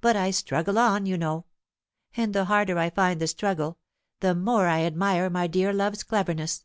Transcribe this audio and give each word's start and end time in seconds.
But 0.00 0.16
I 0.16 0.30
struggle 0.30 0.78
on, 0.78 1.04
you 1.04 1.18
know; 1.18 1.44
and 2.16 2.34
the 2.34 2.46
harder 2.46 2.78
I 2.78 2.88
find 2.88 3.20
the 3.20 3.26
struggle, 3.26 3.76
the 4.20 4.34
more 4.34 4.66
I 4.66 4.84
admire 4.84 5.28
my 5.28 5.48
dear 5.48 5.70
love's 5.70 6.02
cleverness. 6.02 6.64